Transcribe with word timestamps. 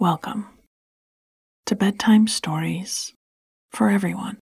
Welcome 0.00 0.46
to 1.66 1.76
Bedtime 1.76 2.26
Stories 2.26 3.12
for 3.70 3.90
Everyone, 3.90 4.38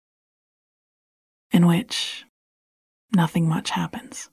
in 1.50 1.66
which 1.66 2.26
nothing 3.14 3.48
much 3.48 3.70
happens. 3.70 4.28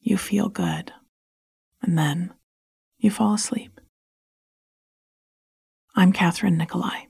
You 0.00 0.16
feel 0.16 0.48
good, 0.48 0.92
and 1.80 1.96
then 1.96 2.34
you 2.98 3.12
fall 3.12 3.34
asleep. 3.34 3.80
I'm 5.94 6.12
Kathryn 6.12 6.56
Nicolai. 6.56 7.06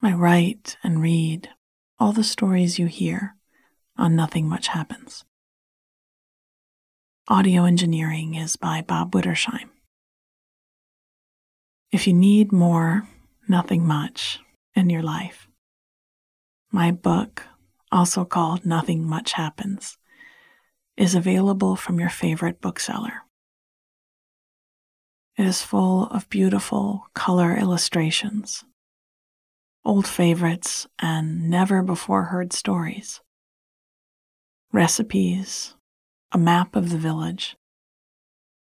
I 0.00 0.14
write 0.14 0.78
and 0.82 1.02
read 1.02 1.50
all 1.98 2.12
the 2.12 2.24
stories 2.24 2.78
you 2.78 2.86
hear 2.86 3.36
on 3.98 4.16
Nothing 4.16 4.48
Much 4.48 4.68
Happens. 4.68 5.26
Audio 7.28 7.66
engineering 7.66 8.34
is 8.34 8.56
by 8.56 8.80
Bob 8.80 9.12
Wittersheim. 9.12 9.68
If 11.92 12.06
you 12.06 12.12
need 12.12 12.52
more, 12.52 13.08
nothing 13.48 13.84
much 13.84 14.38
in 14.76 14.90
your 14.90 15.02
life, 15.02 15.48
my 16.70 16.92
book, 16.92 17.42
also 17.90 18.24
called 18.24 18.64
Nothing 18.64 19.04
Much 19.04 19.32
Happens, 19.32 19.98
is 20.96 21.16
available 21.16 21.74
from 21.74 21.98
your 21.98 22.08
favorite 22.08 22.60
bookseller. 22.60 23.24
It 25.36 25.46
is 25.46 25.62
full 25.62 26.04
of 26.06 26.28
beautiful 26.28 27.06
color 27.14 27.56
illustrations, 27.56 28.64
old 29.84 30.06
favorites, 30.06 30.86
and 31.00 31.50
never 31.50 31.82
before 31.82 32.24
heard 32.24 32.52
stories, 32.52 33.20
recipes, 34.72 35.74
a 36.30 36.38
map 36.38 36.76
of 36.76 36.90
the 36.90 36.98
village, 36.98 37.56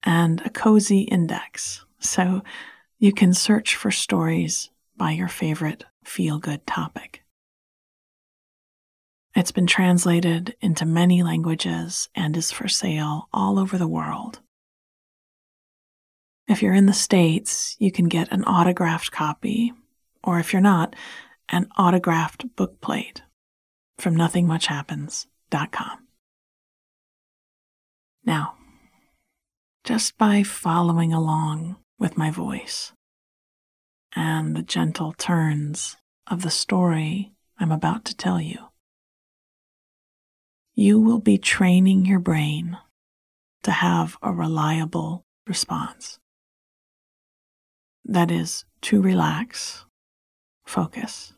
and 0.04 0.42
a 0.46 0.50
cozy 0.50 1.04
index. 1.04 1.86
So 2.00 2.44
you 3.04 3.12
can 3.12 3.34
search 3.34 3.76
for 3.76 3.92
stories 3.92 4.70
by 4.96 5.12
your 5.12 5.28
favorite 5.28 5.84
feel 6.06 6.40
good 6.40 6.66
topic. 6.66 7.22
It's 9.36 9.52
been 9.52 9.68
translated 9.68 10.56
into 10.62 10.86
many 10.86 11.22
languages 11.22 12.08
and 12.16 12.38
is 12.38 12.54
for 12.54 12.70
sale 12.70 13.28
all 13.34 13.60
over 13.60 13.78
the 13.78 13.90
world. 13.90 14.40
If 16.48 16.64
you're 16.64 16.74
in 16.74 16.86
the 16.86 16.94
States, 16.94 17.76
you 17.78 17.92
can 17.92 18.08
get 18.08 18.32
an 18.32 18.46
autographed 18.46 19.12
copy, 19.12 19.74
or 20.24 20.40
if 20.40 20.54
you're 20.54 20.62
not, 20.62 20.96
an 21.50 21.68
autographed 21.78 22.56
book 22.56 22.80
plate 22.80 23.22
from 23.98 24.16
nothingmuchhappens.com. 24.16 26.08
Now, 28.24 28.54
just 29.84 30.18
by 30.18 30.44
following 30.44 31.12
along 31.12 31.76
with 32.00 32.18
my 32.18 32.32
voice 32.32 32.94
and 34.16 34.56
the 34.56 34.64
gentle 34.64 35.14
turns 35.14 35.98
of 36.28 36.42
the 36.42 36.50
story 36.50 37.34
I'm 37.60 37.72
about 37.72 38.06
to 38.06 38.16
tell 38.16 38.40
you. 38.42 38.58
You 40.76 41.00
will 41.00 41.20
be 41.20 41.38
training 41.38 42.06
your 42.06 42.20
brain 42.20 42.78
to 43.64 43.72
have 43.72 44.18
a 44.22 44.32
reliable 44.32 45.26
response. 45.48 46.20
That 48.06 48.32
is, 48.32 48.66
to 48.82 49.02
relax, 49.02 49.86
focus, 50.66 51.34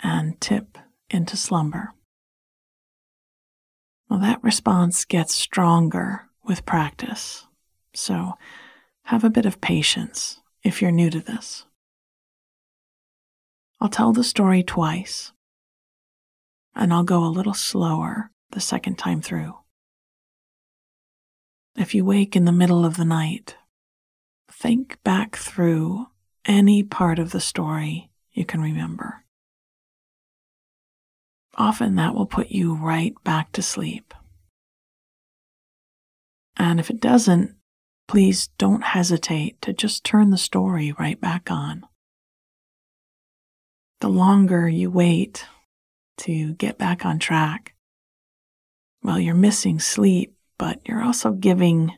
and 0.00 0.40
tip 0.40 0.78
into 1.10 1.36
slumber. 1.36 1.92
Well, 4.08 4.18
that 4.20 4.42
response 4.42 5.04
gets 5.04 5.34
stronger 5.34 6.28
with 6.44 6.66
practice. 6.66 7.46
So 7.94 8.32
have 9.04 9.24
a 9.24 9.30
bit 9.30 9.46
of 9.46 9.60
patience 9.60 10.40
if 10.62 10.80
you're 10.80 10.90
new 10.90 11.10
to 11.10 11.20
this. 11.20 11.66
I'll 13.80 13.88
tell 13.88 14.12
the 14.12 14.24
story 14.24 14.62
twice, 14.62 15.32
and 16.74 16.92
I'll 16.92 17.04
go 17.04 17.24
a 17.24 17.26
little 17.26 17.54
slower 17.54 18.30
the 18.50 18.60
second 18.60 18.96
time 18.96 19.20
through. 19.20 19.54
If 21.76 21.94
you 21.94 22.04
wake 22.04 22.34
in 22.34 22.44
the 22.44 22.52
middle 22.52 22.84
of 22.84 22.96
the 22.96 23.04
night, 23.04 23.56
think 24.50 24.96
back 25.02 25.36
through 25.36 26.06
any 26.46 26.82
part 26.82 27.18
of 27.18 27.32
the 27.32 27.40
story 27.40 28.10
you 28.32 28.44
can 28.44 28.60
remember. 28.60 29.24
Often 31.56 31.96
that 31.96 32.14
will 32.14 32.26
put 32.26 32.50
you 32.50 32.74
right 32.74 33.14
back 33.22 33.52
to 33.52 33.62
sleep. 33.62 34.14
And 36.56 36.80
if 36.80 36.90
it 36.90 37.00
doesn't, 37.00 37.56
please 38.06 38.48
don't 38.58 38.82
hesitate 38.82 39.60
to 39.62 39.72
just 39.72 40.04
turn 40.04 40.30
the 40.30 40.38
story 40.38 40.92
right 40.98 41.20
back 41.20 41.50
on. 41.50 41.84
The 44.00 44.08
longer 44.08 44.68
you 44.68 44.90
wait 44.90 45.46
to 46.18 46.54
get 46.54 46.78
back 46.78 47.04
on 47.04 47.18
track, 47.18 47.74
well, 49.02 49.18
you're 49.18 49.34
missing 49.34 49.80
sleep, 49.80 50.34
but 50.58 50.80
you're 50.86 51.02
also 51.02 51.32
giving 51.32 51.92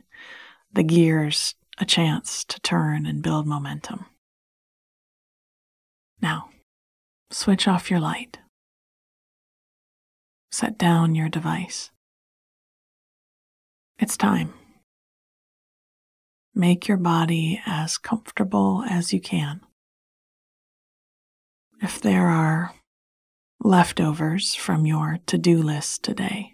the 0.71 0.83
gears 0.83 1.55
a 1.77 1.85
chance 1.85 2.43
to 2.45 2.59
turn 2.61 3.05
and 3.05 3.21
build 3.21 3.47
momentum. 3.47 4.05
Now, 6.21 6.49
switch 7.31 7.67
off 7.67 7.91
your 7.91 7.99
light. 7.99 8.39
Set 10.51 10.77
down 10.77 11.13
your 11.15 11.29
device. 11.29 11.91
It's 13.99 14.17
time. 14.17 14.53
Make 16.57 16.87
your 16.87 16.97
body 16.97 17.61
as 17.67 17.99
comfortable 17.99 18.83
as 18.89 19.13
you 19.13 19.21
can. 19.21 19.61
If 21.83 22.01
there 22.01 22.25
are 22.29 22.73
leftovers 23.59 24.55
from 24.55 24.87
your 24.87 25.19
to 25.27 25.37
do 25.37 25.61
list 25.61 26.01
today, 26.01 26.53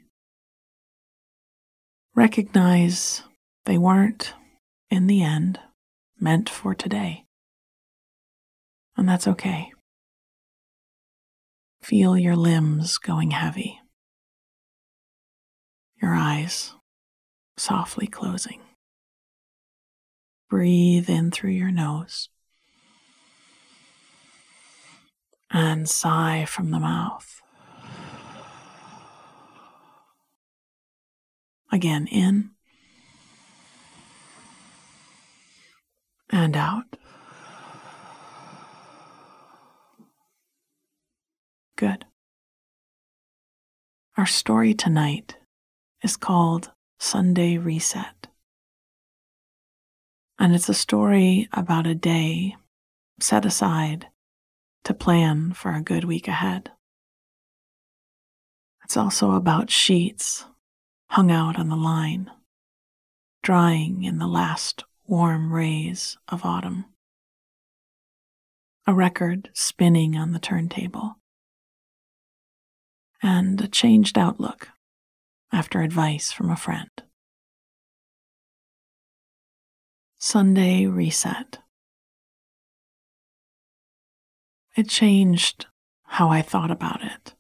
recognize 2.14 3.24
they 3.64 3.78
weren't, 3.78 4.34
in 4.92 5.08
the 5.08 5.24
end, 5.24 5.58
meant 6.20 6.50
for 6.50 6.76
today. 6.76 7.24
And 8.98 9.08
that's 9.08 9.26
okay. 9.26 9.72
Feel 11.82 12.18
your 12.18 12.36
limbs 12.36 12.98
going 12.98 13.32
heavy, 13.32 13.80
your 16.02 16.14
eyes 16.14 16.74
softly 17.56 18.08
closing. 18.08 18.63
Breathe 20.54 21.10
in 21.10 21.32
through 21.32 21.50
your 21.50 21.72
nose 21.72 22.30
and 25.50 25.90
sigh 25.90 26.46
from 26.46 26.70
the 26.70 26.80
mouth. 26.80 27.42
Again, 31.72 32.06
in 32.06 32.52
and 36.30 36.56
out. 36.56 36.86
Good. 41.76 42.06
Our 44.18 44.28
story 44.28 44.76
tonight 44.76 45.36
is 46.04 46.16
called 46.16 46.70
Sunday 47.00 47.58
Reset. 47.58 48.28
And 50.44 50.54
it's 50.54 50.68
a 50.68 50.74
story 50.74 51.48
about 51.54 51.88
a 51.88 51.96
day 51.96 52.58
set 53.22 53.46
aside 53.46 54.08
to 54.84 54.94
plan 54.94 55.54
for 55.54 55.72
a 55.72 55.82
good 55.82 56.04
week 56.04 56.28
ahead. 56.28 56.70
It's 58.84 58.98
also 58.98 59.32
about 59.32 59.72
sheets 59.72 60.44
hung 61.12 61.32
out 61.32 61.58
on 61.58 61.70
the 61.70 61.78
line, 61.78 62.30
drying 63.42 64.04
in 64.04 64.18
the 64.18 64.28
last 64.28 64.84
warm 65.08 65.54
rays 65.54 66.18
of 66.28 66.44
autumn. 66.44 66.88
A 68.86 68.94
record 68.94 69.50
spinning 69.54 70.18
on 70.18 70.34
the 70.34 70.40
turntable. 70.40 71.20
And 73.22 73.62
a 73.62 73.70
changed 73.70 74.18
outlook 74.18 74.68
after 75.54 75.82
advice 75.82 76.34
from 76.34 76.50
a 76.50 76.58
friend. 76.58 76.90
Sunday 80.26 80.86
Reset. 80.86 81.58
It 84.78 84.88
changed 84.88 85.66
how 86.04 86.30
I 86.30 86.42
thought 86.42 86.72
about 86.72 87.04
it 87.04 87.36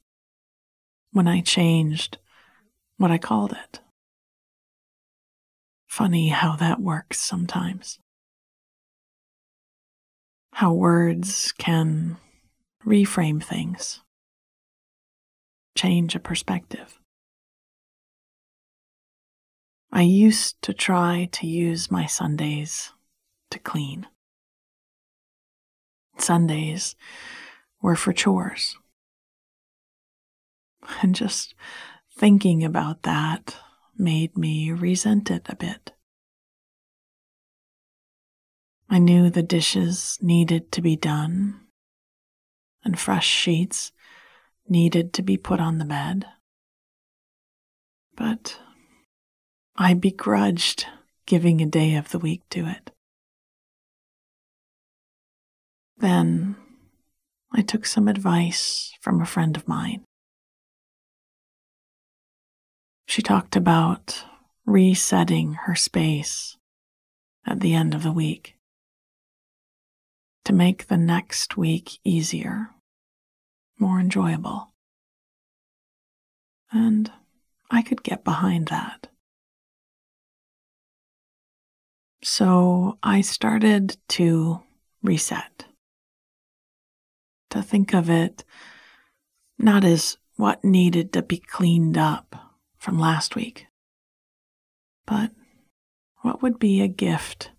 when 1.14 1.26
I 1.26 1.40
changed 1.40 2.18
what 2.98 3.10
I 3.10 3.18
called 3.18 3.54
it. 3.54 3.80
Funny 5.88 6.28
how 6.28 6.58
that 6.58 6.82
works 6.82 7.22
sometimes. 7.22 8.00
How 10.52 10.74
words 10.74 11.54
can 11.54 12.18
reframe 12.86 13.42
things, 13.42 14.02
change 15.74 16.16
a 16.16 16.20
perspective. 16.20 17.00
I 19.96 20.02
used 20.02 20.60
to 20.64 20.74
try 20.74 21.30
to 21.34 21.46
use 21.46 21.92
my 21.92 22.08
Sundays 22.08 22.92
to 23.52 23.60
clean. 23.60 24.08
Sundays 26.18 26.96
were 27.80 27.96
for 27.96 28.12
chores. 28.12 28.76
And 31.04 31.14
just 31.14 31.54
thinking 32.18 32.64
about 32.64 33.04
that 33.04 33.56
made 33.96 34.36
me 34.36 34.72
resent 34.72 35.30
it 35.30 35.46
a 35.48 35.56
bit. 35.56 35.92
I 38.90 38.98
knew 38.98 39.30
the 39.30 39.44
dishes 39.44 40.18
needed 40.24 40.72
to 40.72 40.82
be 40.82 40.96
done, 40.96 41.68
and 42.84 42.98
fresh 42.98 43.28
sheets 43.28 43.92
needed 44.68 45.14
to 45.14 45.22
be 45.22 45.38
put 45.38 45.60
on 45.60 45.78
the 45.78 45.86
bed. 45.86 46.26
But 48.16 48.58
I 49.76 49.94
begrudged 49.94 50.86
giving 51.26 51.62
a 51.62 51.66
day 51.66 51.96
of 51.96 52.10
the 52.10 52.20
week 52.20 52.42
to 52.52 52.68
it. 52.68 52.92
Then 55.98 56.56
I 57.52 57.62
took 57.62 57.86
some 57.86 58.08
advice 58.08 58.94
from 59.02 59.22
a 59.22 59.26
friend 59.26 59.56
of 59.56 59.68
mine. 59.68 60.04
She 63.08 63.22
talked 63.22 63.56
about 63.56 64.24
resetting 64.66 65.54
her 65.66 65.76
space 65.76 66.58
at 67.46 67.60
the 67.60 67.74
end 67.74 67.94
of 67.94 68.04
the 68.04 68.12
week 68.12 68.56
to 70.46 70.54
make 70.54 70.88
the 70.88 70.98
next 70.98 71.58
week 71.58 72.00
easier, 72.04 72.70
more 73.80 74.00
enjoyable. 74.00 74.74
And 76.72 77.12
I 77.72 77.82
could 77.82 78.04
get 78.04 78.24
behind 78.24 78.68
that. 78.68 79.08
So 82.24 82.98
I 83.04 83.20
started 83.20 83.98
to 84.10 84.62
reset, 85.02 85.66
to 87.50 87.62
think 87.62 87.94
of 87.94 88.10
it 88.10 88.46
not 89.60 89.84
as 89.84 90.18
what 90.38 90.64
needed 90.64 91.12
to 91.14 91.22
be 91.22 91.38
cleaned 91.38 91.98
up 91.98 92.54
from 92.78 92.98
last 92.98 93.36
week, 93.36 93.68
but 95.06 95.32
what 96.22 96.42
would 96.42 96.60
be 96.60 96.82
a 96.82 96.88
gift 96.88 97.52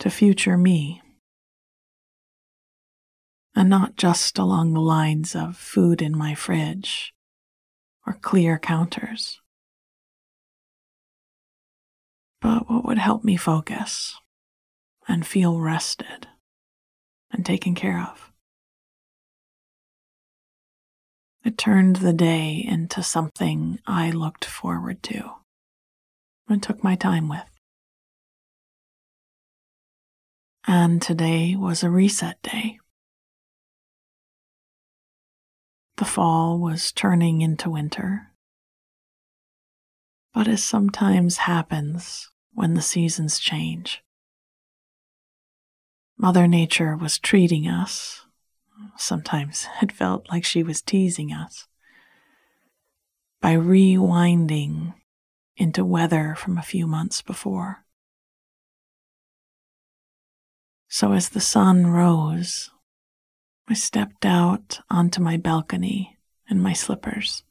to 0.00 0.10
future 0.10 0.58
me. 0.58 1.00
And 3.54 3.70
not 3.70 3.96
just 3.96 4.38
along 4.38 4.74
the 4.74 4.80
lines 4.80 5.34
of 5.34 5.56
food 5.56 6.02
in 6.02 6.16
my 6.16 6.34
fridge 6.34 7.14
or 8.06 8.12
clear 8.12 8.58
counters 8.58 9.40
but 12.40 12.68
what 12.70 12.84
would 12.84 12.98
help 12.98 13.24
me 13.24 13.36
focus 13.36 14.16
and 15.08 15.26
feel 15.26 15.58
rested 15.58 16.28
and 17.30 17.44
taken 17.44 17.74
care 17.74 18.00
of. 18.00 18.32
It 21.44 21.56
turned 21.56 21.96
the 21.96 22.12
day 22.12 22.64
into 22.66 23.02
something 23.02 23.78
I 23.86 24.10
looked 24.10 24.44
forward 24.44 25.02
to 25.04 25.30
and 26.48 26.62
took 26.62 26.82
my 26.82 26.96
time 26.96 27.28
with. 27.28 27.44
And 30.66 31.00
today 31.00 31.54
was 31.54 31.84
a 31.84 31.90
reset 31.90 32.42
day. 32.42 32.80
The 35.98 36.04
fall 36.04 36.58
was 36.58 36.90
turning 36.90 37.40
into 37.40 37.70
winter, 37.70 38.32
but 40.36 40.46
as 40.46 40.62
sometimes 40.62 41.38
happens 41.38 42.28
when 42.52 42.74
the 42.74 42.82
seasons 42.82 43.38
change, 43.38 44.02
Mother 46.18 46.46
Nature 46.46 46.94
was 46.94 47.18
treating 47.18 47.66
us. 47.66 48.26
Sometimes 48.98 49.66
it 49.80 49.90
felt 49.90 50.28
like 50.30 50.44
she 50.44 50.62
was 50.62 50.82
teasing 50.82 51.32
us 51.32 51.66
by 53.40 53.54
rewinding 53.54 54.92
into 55.56 55.86
weather 55.86 56.34
from 56.36 56.58
a 56.58 56.62
few 56.62 56.86
months 56.86 57.22
before. 57.22 57.86
So 60.86 61.12
as 61.12 61.30
the 61.30 61.40
sun 61.40 61.86
rose, 61.86 62.68
I 63.68 63.72
stepped 63.72 64.26
out 64.26 64.80
onto 64.90 65.22
my 65.22 65.38
balcony 65.38 66.18
in 66.50 66.60
my 66.60 66.74
slippers 66.74 67.42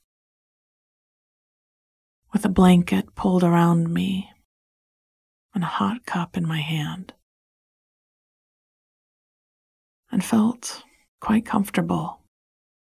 with 2.36 2.44
a 2.44 2.50
blanket 2.50 3.16
pulled 3.16 3.46
around 3.46 3.94
me 3.94 4.30
and 5.54 5.64
a 5.64 5.68
hot 5.68 6.06
cup 6.06 6.36
in 6.36 6.46
my 6.46 6.60
hand, 6.60 7.14
and 10.12 10.22
felt 10.22 10.84
quite 11.22 11.46
comfortable 11.46 12.20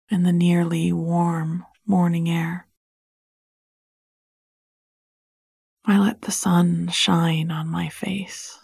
in 0.08 0.22
the 0.22 0.32
nearly 0.32 0.90
warm 0.90 1.66
morning 1.84 2.30
air. 2.30 2.66
I 5.84 5.98
let 5.98 6.22
the 6.22 6.32
sun 6.32 6.88
shine 6.88 7.50
on 7.50 7.68
my 7.68 7.90
face 7.90 8.58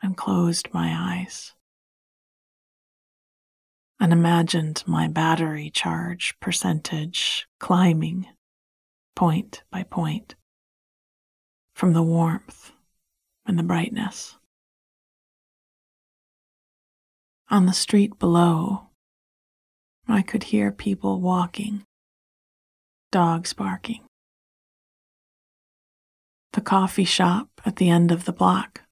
and 0.00 0.16
closed 0.16 0.68
my 0.72 0.94
eyes 0.96 1.52
and 3.98 4.12
imagined 4.12 4.84
my 4.86 5.08
battery 5.08 5.68
charge 5.68 6.32
percentage 6.38 7.48
climbing 7.58 8.28
point 9.20 9.62
by 9.70 9.82
point, 9.82 10.34
from 11.74 11.92
the 11.92 12.02
warmth 12.02 12.72
and 13.44 13.58
the 13.58 13.62
brightness. 13.62 14.38
On 17.50 17.66
the 17.66 17.74
street 17.74 18.18
below, 18.18 18.88
I 20.08 20.22
could 20.22 20.44
hear 20.44 20.72
people 20.72 21.20
walking, 21.20 21.84
dogs 23.12 23.52
barking. 23.52 24.04
The 26.54 26.62
coffee 26.62 27.04
shop 27.04 27.48
at 27.66 27.76
the 27.76 27.90
end 27.90 28.10
of 28.10 28.24
the 28.24 28.32
block 28.32 28.84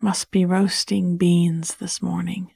must 0.00 0.30
be 0.30 0.46
roasting 0.46 1.18
beans 1.18 1.74
this 1.74 2.00
morning. 2.00 2.50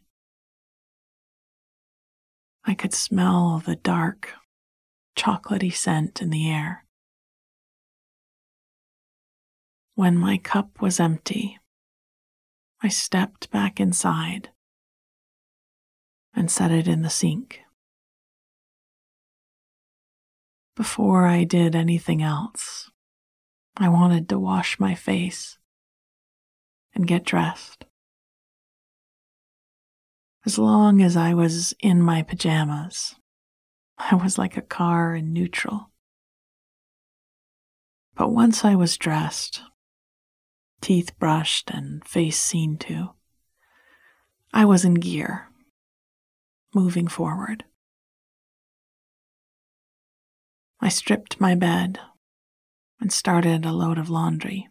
I 2.64 2.72
could 2.72 2.94
smell 2.94 3.62
the 3.62 3.76
dark 3.76 4.39
chocolatey 5.16 5.74
scent 5.74 6.22
in 6.22 6.30
the 6.30 6.50
air. 6.50 6.84
When 9.94 10.16
my 10.16 10.38
cup 10.38 10.80
was 10.80 10.98
empty, 10.98 11.58
I 12.82 12.88
stepped 12.88 13.50
back 13.50 13.78
inside 13.78 14.50
and 16.34 16.50
set 16.50 16.70
it 16.70 16.88
in 16.88 17.02
the 17.02 17.10
sink. 17.10 17.60
Before 20.76 21.26
I 21.26 21.44
did 21.44 21.76
anything 21.76 22.22
else, 22.22 22.90
I 23.76 23.88
wanted 23.88 24.28
to 24.30 24.38
wash 24.38 24.80
my 24.80 24.94
face 24.94 25.58
and 26.94 27.06
get 27.06 27.24
dressed. 27.24 27.84
As 30.46 30.58
long 30.58 31.02
as 31.02 31.16
I 31.16 31.34
was 31.34 31.74
in 31.80 32.00
my 32.00 32.22
pajamas, 32.22 33.16
I 34.08 34.14
was 34.14 34.38
like 34.38 34.56
a 34.56 34.62
car 34.62 35.14
in 35.14 35.32
neutral. 35.32 35.90
But 38.14 38.30
once 38.30 38.64
I 38.64 38.74
was 38.74 38.96
dressed, 38.96 39.62
teeth 40.80 41.16
brushed 41.18 41.70
and 41.70 42.04
face 42.04 42.38
seen 42.38 42.76
to, 42.78 43.10
I 44.52 44.64
was 44.64 44.84
in 44.84 44.94
gear, 44.94 45.48
moving 46.74 47.08
forward. 47.08 47.64
I 50.80 50.88
stripped 50.88 51.40
my 51.40 51.54
bed 51.54 52.00
and 53.00 53.12
started 53.12 53.64
a 53.64 53.72
load 53.72 53.98
of 53.98 54.10
laundry, 54.10 54.68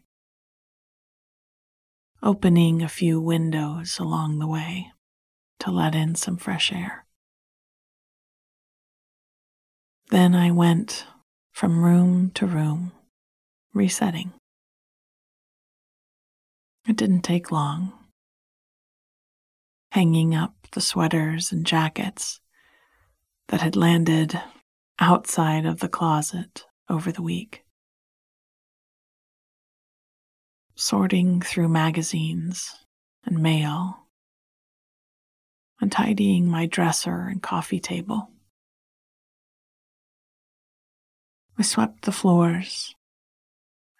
opening 2.21 2.81
a 2.81 2.89
few 2.89 3.21
windows 3.21 3.99
along 3.99 4.39
the 4.39 4.47
way 4.47 4.91
to 5.59 5.71
let 5.71 5.93
in 5.95 6.15
some 6.15 6.37
fresh 6.37 6.73
air. 6.73 7.05
Then 10.09 10.33
I 10.33 10.49
went 10.49 11.05
from 11.51 11.83
room 11.83 12.31
to 12.31 12.47
room, 12.47 12.93
resetting. 13.75 14.33
It 16.87 16.95
didn't 16.95 17.21
take 17.21 17.51
long. 17.51 17.93
Hanging 19.91 20.33
up 20.33 20.55
the 20.71 20.81
sweaters 20.81 21.51
and 21.51 21.63
jackets 21.63 22.41
that 23.49 23.61
had 23.61 23.75
landed 23.75 24.39
outside 24.97 25.67
of 25.67 25.79
the 25.79 25.89
closet 25.89 26.65
over 26.89 27.11
the 27.11 27.21
week. 27.21 27.63
Sorting 30.75 31.39
through 31.39 31.69
magazines 31.69 32.73
and 33.25 33.43
mail, 33.43 34.07
and 35.79 35.91
tidying 35.91 36.47
my 36.47 36.65
dresser 36.65 37.27
and 37.27 37.43
coffee 37.43 37.79
table. 37.79 38.31
I 41.59 41.61
swept 41.61 42.03
the 42.03 42.13
floors 42.13 42.95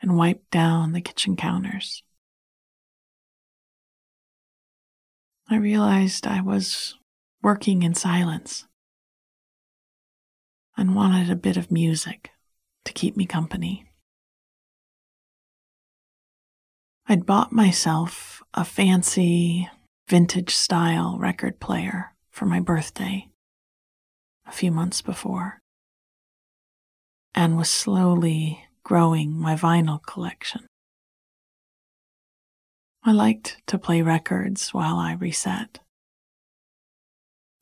and 0.01 0.15
wiped 0.15 0.49
down 0.49 0.93
the 0.93 1.01
kitchen 1.01 1.35
counters. 1.35 2.03
I 5.49 5.57
realized 5.57 6.25
I 6.25 6.39
was 6.39 6.95
working 7.43 7.83
in 7.83 7.95
silence 7.95 8.65
and 10.77 10.95
wanted 10.95 11.29
a 11.29 11.35
bit 11.35 11.57
of 11.57 11.69
music 11.69 12.31
to 12.85 12.93
keep 12.93 13.17
me 13.17 13.25
company. 13.25 13.91
I'd 17.07 17.25
bought 17.25 17.51
myself 17.51 18.41
a 18.53 18.63
fancy 18.63 19.67
vintage 20.07 20.55
style 20.55 21.17
record 21.19 21.59
player 21.59 22.13
for 22.29 22.45
my 22.45 22.61
birthday 22.61 23.27
a 24.47 24.51
few 24.53 24.71
months 24.71 25.01
before 25.01 25.59
and 27.39 27.55
was 27.55 27.69
slowly 27.69 28.65
growing 28.83 29.31
my 29.31 29.55
vinyl 29.55 30.03
collection. 30.05 30.67
I 33.01 33.13
liked 33.13 33.61
to 33.67 33.79
play 33.79 34.01
records 34.01 34.73
while 34.73 34.97
I 34.97 35.13
reset. 35.13 35.79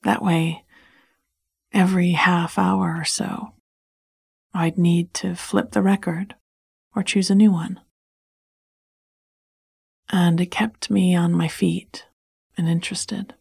That 0.01 0.24
way, 0.24 0.65
every 1.72 2.13
half 2.13 2.57
hour 2.57 2.96
or 2.98 3.05
so, 3.05 3.53
I'd 4.51 4.79
need 4.79 5.13
to 5.13 5.36
flip 5.36 5.74
the 5.74 5.84
record 5.84 6.34
or 6.96 7.03
choose 7.03 7.29
a 7.29 7.36
new 7.36 7.51
one. 7.51 7.79
And 10.10 10.41
it 10.41 10.50
kept 10.50 10.89
me 10.89 11.15
on 11.15 11.34
my 11.34 11.48
feet 11.48 12.07
and 12.57 12.67
interested. 12.67 13.36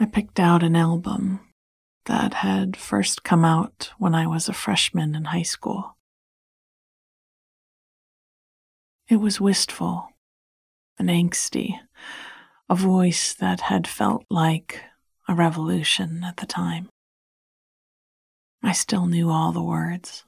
I 0.00 0.06
picked 0.06 0.40
out 0.40 0.64
an 0.64 0.74
album 0.74 1.38
that 2.06 2.34
had 2.34 2.76
first 2.76 3.22
come 3.22 3.44
out 3.44 3.92
when 3.98 4.14
I 4.14 4.26
was 4.26 4.48
a 4.48 4.52
freshman 4.52 5.14
in 5.14 5.26
high 5.26 5.42
school. 5.42 5.96
It 9.08 9.16
was 9.16 9.40
wistful 9.40 10.08
and 10.98 11.08
angsty, 11.08 11.78
a 12.68 12.74
voice 12.74 13.34
that 13.34 13.62
had 13.62 13.86
felt 13.86 14.24
like 14.30 14.80
a 15.28 15.34
revolution 15.34 16.24
at 16.24 16.38
the 16.38 16.46
time. 16.46 16.88
I 18.62 18.72
still 18.72 19.06
knew 19.06 19.30
all 19.30 19.52
the 19.52 19.62
words. 19.62 20.24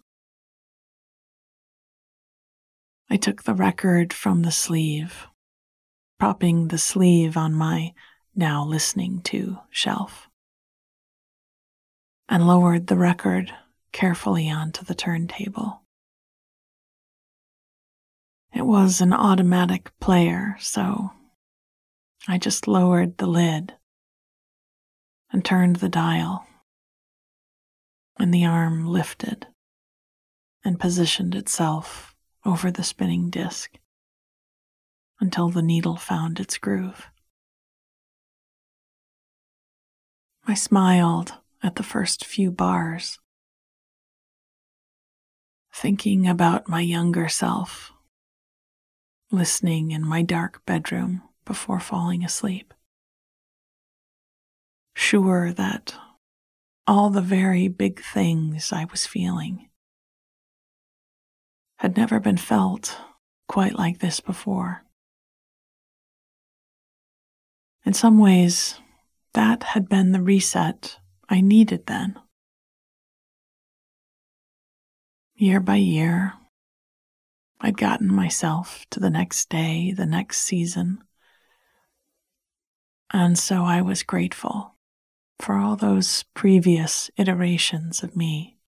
I 3.09 3.17
took 3.17 3.45
the 3.45 3.55
record 3.55 4.13
from 4.13 4.43
the 4.43 4.51
sleeve, 4.51 5.27
propping 6.19 6.69
the 6.69 6.79
sleeve 6.79 7.37
on 7.37 7.55
my 7.55 7.93
now 8.35 8.65
listening 8.65 9.21
to 9.23 9.59
shelf, 9.71 10.29
and 12.35 12.49
lowered 12.49 12.89
the 12.89 12.97
record 12.97 13.55
carefully 13.93 14.51
onto 14.51 14.85
the 14.85 14.95
turntable. 14.95 15.83
It 18.53 18.63
was 18.67 19.01
an 19.01 19.13
automatic 19.13 19.93
player, 20.01 20.57
so 20.59 21.13
I 22.27 22.39
just 22.39 22.67
lowered 22.67 23.19
the 23.19 23.29
lid 23.29 23.75
and 25.31 25.45
turned 25.45 25.77
the 25.77 25.89
dial, 25.89 26.45
and 28.19 28.35
the 28.35 28.45
arm 28.45 28.85
lifted 28.85 29.47
and 30.65 30.81
positioned 30.81 31.37
itself 31.37 32.17
over 32.45 32.73
the 32.73 32.83
spinning 32.83 33.31
disk 33.31 33.79
until 35.21 35.51
the 35.51 35.63
needle 35.63 35.95
found 35.95 36.41
its 36.41 36.59
groove. 36.59 37.07
I 40.49 40.55
smiled 40.55 41.35
at 41.65 41.75
the 41.75 41.83
first 41.83 42.25
few 42.25 42.53
bars, 42.53 43.19
thinking 45.75 46.29
about 46.29 46.69
my 46.69 46.81
younger 46.81 47.29
self, 47.29 47.93
listening 49.33 49.91
in 49.91 50.07
my 50.07 50.23
dark 50.23 50.65
bedroom 50.65 51.23
before 51.45 51.81
falling 51.81 52.25
asleep 52.25 52.73
sure 54.95 55.53
that 55.53 55.95
all 56.87 57.11
the 57.11 57.21
very 57.21 57.69
big 57.69 58.01
things 58.01 58.73
I 58.73 58.85
was 58.87 59.07
feeling 59.07 59.69
had 61.79 61.97
never 61.97 62.21
been 62.21 62.37
felt 62.37 62.97
quite 63.49 63.75
like 63.79 63.99
this 63.99 64.21
before. 64.21 64.85
In 67.85 67.93
some 67.93 68.19
ways, 68.19 68.79
that 69.35 69.63
had 69.63 69.89
been 69.89 70.13
the 70.13 70.23
reset 70.23 70.99
I 71.29 71.41
needed 71.41 71.87
then. 71.87 72.19
Year 75.37 75.61
by 75.61 75.77
year, 75.77 76.35
I'd 77.61 77.77
gotten 77.77 78.13
myself 78.13 78.85
to 78.91 79.01
the 79.01 79.11
next 79.11 79.49
day, 79.49 79.93
the 79.93 80.07
next 80.07 80.43
season. 80.43 81.03
And 83.13 83.39
so 83.39 83.65
I 83.65 83.81
was 83.81 84.03
grateful 84.03 84.75
for 85.41 85.57
all 85.57 85.77
those 85.77 86.25
previous 86.35 87.11
iterations 87.17 88.03
of 88.03 88.17
me. 88.17 88.59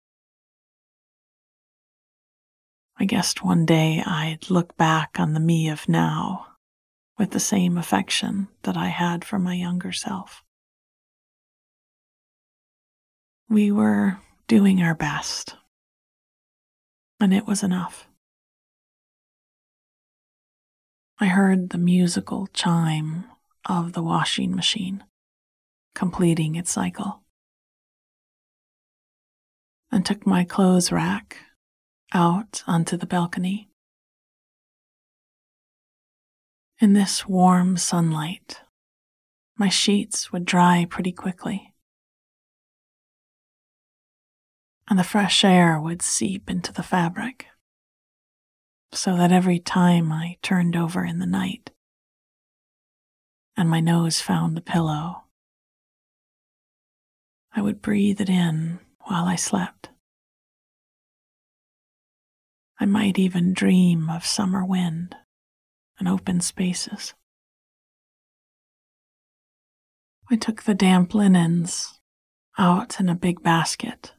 I 2.99 3.05
guessed 3.05 3.45
one 3.45 3.67
day 3.67 4.03
I'd 4.05 4.49
look 4.49 4.77
back 4.77 5.17
on 5.19 5.35
the 5.35 5.41
me 5.41 5.69
of 5.69 5.89
now 5.89 6.47
with 7.19 7.33
the 7.33 7.41
same 7.41 7.77
affection 7.77 8.49
that 8.63 8.77
I 8.77 8.89
had 8.89 9.25
for 9.25 9.39
my 9.39 9.55
younger 9.55 9.93
self. 9.93 10.43
We 13.49 13.71
were 13.71 14.19
doing 14.49 14.83
our 14.83 14.95
best, 14.95 15.55
and 17.21 17.33
it 17.33 17.47
was 17.47 17.63
enough. 17.63 18.09
I 21.19 21.27
heard 21.27 21.71
the 21.71 21.79
musical 21.79 22.49
chime 22.49 23.25
of 23.65 23.93
the 23.93 24.03
washing 24.03 24.55
machine 24.55 25.05
completing 25.95 26.57
its 26.57 26.71
cycle, 26.71 27.23
and 29.91 30.05
took 30.05 30.27
my 30.27 30.45
clothes 30.45 30.93
rack 30.93 31.39
out 32.13 32.63
onto 32.67 32.97
the 32.97 33.07
balcony. 33.07 33.71
In 36.81 36.93
this 36.93 37.27
warm 37.27 37.79
sunlight, 37.79 38.61
my 39.57 39.71
sheets 39.71 40.31
would 40.33 40.45
dry 40.45 40.87
pretty 40.91 41.13
quickly, 41.13 41.73
and 44.89 44.99
the 44.99 45.05
fresh 45.05 45.45
air 45.45 45.81
would 45.81 46.03
seep 46.03 46.49
into 46.49 46.73
the 46.73 46.83
fabric, 46.83 47.47
so 48.93 49.17
that 49.17 49.33
every 49.33 49.59
time 49.59 50.13
I 50.13 50.37
turned 50.43 50.77
over 50.77 51.05
in 51.05 51.19
the 51.19 51.27
night 51.27 51.71
and 53.57 53.69
my 53.69 53.81
nose 53.81 54.21
found 54.21 54.57
the 54.57 54.61
pillow, 54.61 55.25
I 57.53 57.63
would 57.63 57.83
breathe 57.83 58.21
it 58.21 58.29
in 58.29 58.81
while 59.01 59.25
I 59.25 59.37
slept. 59.37 59.89
I 62.79 62.85
might 62.85 63.19
even 63.19 63.55
dream 63.55 64.11
of 64.11 64.27
summer 64.27 64.65
wind 64.65 65.17
and 65.99 66.07
open 66.07 66.41
spaces. 66.41 67.15
I 70.31 70.37
took 70.37 70.65
the 70.65 70.75
damp 70.75 71.15
linens 71.15 72.01
out 72.59 73.01
in 73.01 73.09
a 73.09 73.15
big 73.15 73.43
basket 73.43 74.13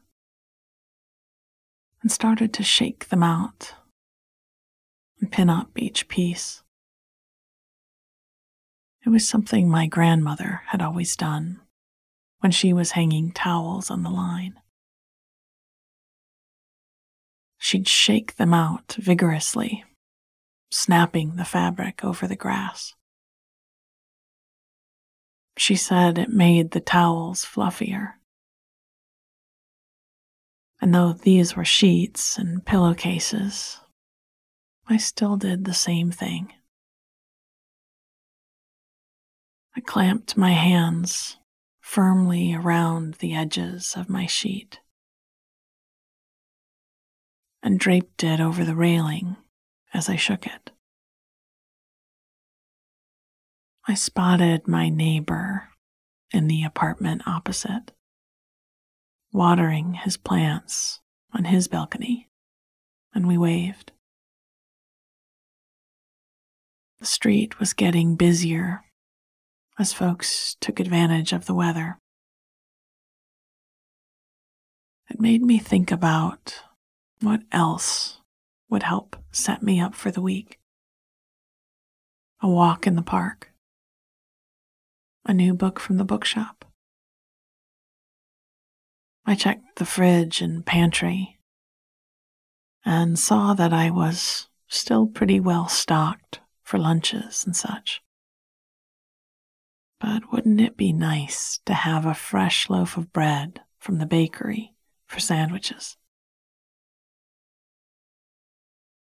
and 2.08 2.12
started 2.14 2.54
to 2.54 2.64
shake 2.64 3.10
them 3.10 3.22
out 3.22 3.74
and 5.20 5.30
pin 5.30 5.50
up 5.50 5.72
each 5.76 6.08
piece. 6.08 6.64
It 9.06 9.10
was 9.10 9.28
something 9.28 9.68
my 9.68 9.88
grandmother 9.88 10.62
had 10.68 10.82
always 10.82 11.18
done 11.18 11.60
when 12.40 12.54
she 12.54 12.72
was 12.72 12.92
hanging 12.92 13.34
towels 13.34 13.92
on 13.92 14.04
the 14.04 14.10
line. 14.10 14.54
She'd 17.58 17.90
shake 17.90 18.38
them 18.38 18.54
out 18.54 18.96
vigorously, 18.98 19.84
snapping 20.72 21.36
the 21.36 21.44
fabric 21.44 22.06
over 22.06 22.26
the 22.26 22.38
grass. 22.38 22.94
She 25.58 25.76
said 25.76 26.18
it 26.18 26.30
made 26.30 26.72
the 26.72 26.80
towels 26.80 27.44
fluffier. 27.44 28.17
And 30.80 30.94
though 30.94 31.14
these 31.14 31.56
were 31.56 31.66
sheets 31.66 32.38
and 32.38 32.66
pillowcases, 32.66 33.80
I 34.88 34.98
still 34.98 35.38
did 35.38 35.66
the 35.66 35.74
same 35.74 36.12
thing. 36.12 36.54
I 39.76 39.82
clamped 39.82 40.38
my 40.38 40.54
hands 40.54 41.38
firmly 41.80 42.54
around 42.54 43.16
the 43.16 43.36
edges 43.36 43.94
of 43.96 44.10
my 44.10 44.26
sheet 44.26 44.80
and 47.64 47.80
draped 47.80 48.24
it 48.24 48.40
over 48.40 48.64
the 48.64 48.76
railing 48.76 49.36
as 49.94 50.10
I 50.10 50.16
shook 50.16 50.46
it. 50.46 50.72
I 53.88 53.94
spotted 53.94 54.68
my 54.68 54.90
neighbor 54.90 55.70
in 56.32 56.48
the 56.48 56.64
apartment 56.64 57.24
opposite, 57.26 57.92
watering 59.32 59.94
his 59.94 60.18
plants 60.18 61.00
on 61.34 61.46
his 61.46 61.68
balcony, 61.68 62.30
and 63.14 63.28
we 63.28 63.38
waved. 63.38 63.92
The 67.00 67.06
street 67.06 67.60
was 67.60 67.74
getting 67.74 68.16
busier 68.16 68.84
as 69.78 69.94
folks 69.94 70.56
took 70.60 70.80
advantage 70.80 71.34
of 71.34 71.46
the 71.46 71.54
weather. 71.54 72.00
It 75.10 75.20
made 75.20 75.44
me 75.44 75.60
think 75.60 75.92
about 75.92 76.62
what 77.22 77.42
else 77.52 78.20
would 78.70 78.84
help 78.84 79.16
set 79.32 79.62
me 79.62 79.80
up 79.80 79.96
for 79.96 80.12
the 80.12 80.22
week. 80.22 80.60
A 82.42 82.50
walk 82.50 82.86
in 82.86 82.96
the 82.96 83.02
park, 83.02 83.52
a 85.26 85.34
new 85.34 85.54
book 85.54 85.80
from 85.80 85.98
the 85.98 86.06
bookshop. 86.06 86.57
I 89.30 89.36
checked 89.36 89.76
the 89.76 89.86
fridge 89.86 90.42
and 90.42 90.66
pantry 90.66 91.38
and 92.86 93.20
saw 93.20 93.54
that 93.56 93.74
I 93.74 93.90
was 93.90 94.48
still 94.70 95.06
pretty 95.06 95.42
well 95.42 95.68
stocked 95.68 96.40
for 96.64 96.78
lunches 96.78 97.44
and 97.46 97.54
such. 97.54 98.02
But 100.00 100.32
wouldn't 100.32 100.62
it 100.62 100.78
be 100.78 100.94
nice 100.94 101.60
to 101.66 101.74
have 101.74 102.06
a 102.06 102.14
fresh 102.14 102.70
loaf 102.70 102.96
of 102.96 103.12
bread 103.12 103.60
from 103.78 103.98
the 103.98 104.06
bakery 104.06 104.74
for 105.08 105.20
sandwiches? 105.20 105.98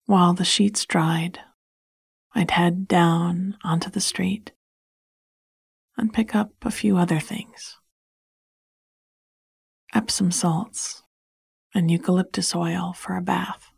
While 0.06 0.36
the 0.36 0.46
sheets 0.46 0.86
dried, 0.86 1.40
I'd 2.36 2.52
head 2.52 2.88
down 2.88 3.58
onto 3.64 3.90
the 3.90 4.02
street 4.02 4.52
and 5.98 6.14
pick 6.14 6.36
up 6.36 6.52
a 6.62 6.70
few 6.70 6.98
other 6.98 7.20
things 7.20 7.81
Epsom 9.94 10.32
salts 10.32 11.04
and 11.74 11.92
eucalyptus 11.92 12.56
oil 12.56 12.94
for 12.94 13.18
a 13.18 13.22
bath, 13.22 13.72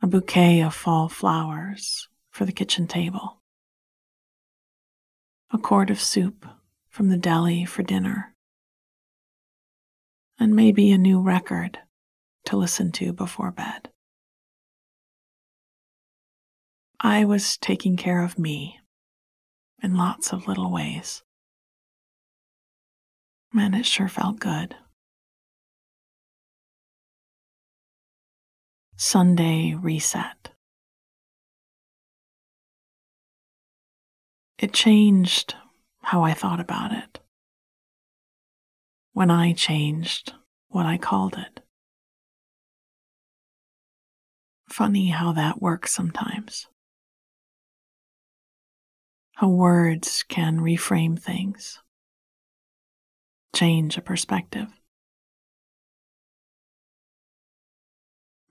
a 0.00 0.06
bouquet 0.06 0.62
of 0.62 0.74
fall 0.74 1.06
flowers 1.06 2.08
for 2.30 2.46
the 2.46 2.52
kitchen 2.52 2.86
table, 2.86 3.42
a 5.50 5.58
quart 5.58 5.90
of 5.90 6.00
soup 6.00 6.46
from 6.88 7.10
the 7.10 7.18
deli 7.18 7.66
for 7.66 7.82
dinner, 7.82 8.34
and 10.38 10.56
maybe 10.56 10.90
a 10.92 10.98
new 10.98 11.20
record 11.20 11.78
to 12.46 12.56
listen 12.56 12.90
to 12.92 13.12
before 13.12 13.50
bed. 13.50 13.90
I 17.00 17.26
was 17.26 17.58
taking 17.58 17.98
care 17.98 18.22
of 18.22 18.38
me 18.38 18.80
in 19.82 19.94
lots 19.94 20.32
of 20.32 20.48
little 20.48 20.72
ways. 20.72 21.22
Man, 23.52 23.74
it 23.74 23.86
sure 23.86 24.08
felt 24.08 24.38
good. 24.38 24.76
Sunday 28.96 29.74
reset. 29.74 30.50
It 34.58 34.72
changed 34.72 35.54
how 36.02 36.22
I 36.22 36.32
thought 36.32 36.60
about 36.60 36.92
it. 36.92 37.20
When 39.12 39.30
I 39.30 39.52
changed 39.52 40.34
what 40.68 40.86
I 40.86 40.98
called 40.98 41.34
it. 41.38 41.60
Funny 44.68 45.08
how 45.08 45.32
that 45.32 45.60
works 45.62 45.92
sometimes 45.92 46.66
how 49.36 49.48
words 49.48 50.24
can 50.26 50.60
reframe 50.60 51.18
things, 51.20 51.78
change 53.56 53.96
a 53.96 54.02
perspective. 54.02 54.68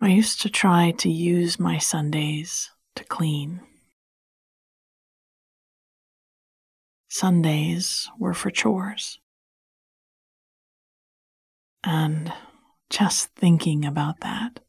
I 0.02 0.08
used 0.10 0.42
to 0.42 0.50
try 0.50 0.92
to 0.98 1.10
use 1.10 1.60
my 1.60 1.78
Sundays 1.78 2.72
to 2.96 3.04
clean. 3.04 3.62
Sundays 7.08 8.10
were 8.20 8.34
for 8.34 8.50
chores. 8.50 9.20
And 11.84 12.34
just 12.90 13.28
thinking 13.36 13.86
about 13.86 14.22
that 14.22 14.60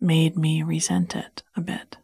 made 0.00 0.36
me 0.36 0.62
resent 0.62 1.16
it 1.16 1.42
a 1.56 1.62
bit. 1.62 1.96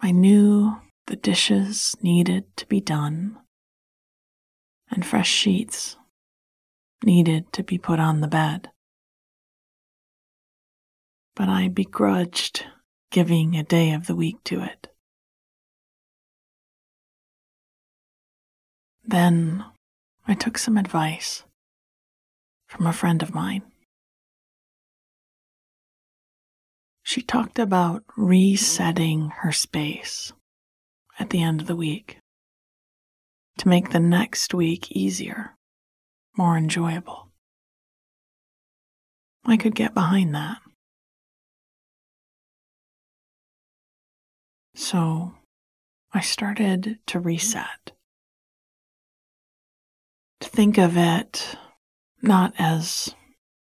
I 0.00 0.10
knew 0.10 0.76
the 1.06 1.16
dishes 1.16 1.94
needed 2.02 2.44
to 2.56 2.66
be 2.66 2.80
done, 2.80 3.38
and 4.90 5.04
fresh 5.04 5.28
sheets 5.28 5.96
needed 7.04 7.52
to 7.52 7.62
be 7.62 7.78
put 7.78 8.00
on 8.00 8.20
the 8.20 8.28
bed. 8.28 8.70
But 11.36 11.48
I 11.48 11.68
begrudged 11.68 12.64
giving 13.10 13.56
a 13.56 13.62
day 13.62 13.92
of 13.92 14.06
the 14.06 14.14
week 14.14 14.42
to 14.44 14.62
it. 14.62 14.88
Then 19.04 19.64
I 20.26 20.34
took 20.34 20.56
some 20.56 20.78
advice 20.78 21.44
from 22.66 22.86
a 22.86 22.92
friend 22.92 23.22
of 23.22 23.34
mine. 23.34 23.62
She 27.02 27.20
talked 27.20 27.58
about 27.58 28.02
resetting 28.16 29.30
her 29.42 29.52
space 29.52 30.32
at 31.18 31.30
the 31.30 31.42
end 31.42 31.60
of 31.60 31.66
the 31.66 31.76
week 31.76 32.18
to 33.58 33.68
make 33.68 33.90
the 33.90 34.00
next 34.00 34.52
week 34.52 34.90
easier, 34.90 35.56
more 36.36 36.56
enjoyable. 36.56 37.28
I 39.44 39.56
could 39.56 39.74
get 39.74 39.94
behind 39.94 40.34
that. 40.34 40.58
So 44.74 45.34
I 46.12 46.20
started 46.20 46.98
to 47.06 47.20
reset, 47.20 47.92
to 50.40 50.48
think 50.48 50.78
of 50.78 50.96
it 50.96 51.56
not 52.22 52.54
as 52.58 53.14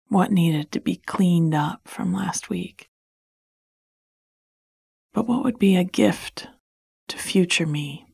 what 0.09 0.31
needed 0.31 0.71
to 0.73 0.81
be 0.81 0.97
cleaned 0.97 1.55
up 1.55 1.83
from 1.87 2.15
last 2.15 2.49
week, 2.49 2.89
but 5.13 5.27
what 5.27 5.45
would 5.45 5.59
be 5.59 5.77
a 5.77 5.85
gift 5.85 6.47
to 7.09 7.19
future 7.19 7.67
me? 7.67 8.07